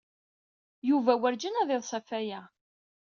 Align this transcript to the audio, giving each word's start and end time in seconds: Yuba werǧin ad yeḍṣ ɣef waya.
Yuba 0.89 1.13
werǧin 1.21 1.59
ad 1.61 1.69
yeḍṣ 1.71 1.89
ɣef 1.95 2.07
waya. 2.11 2.41